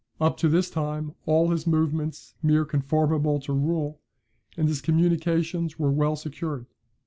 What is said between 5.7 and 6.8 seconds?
were well secured.